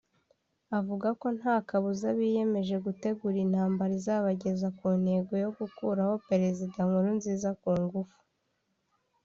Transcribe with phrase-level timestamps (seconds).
[0.79, 7.69] avuga ko nta kabuza biyemeje gutegura intambara izabageza ku ntego yo gukuraho Perezida Nkurunziza ku
[7.83, 8.19] ngufu